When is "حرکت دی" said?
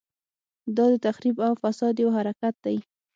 2.17-2.77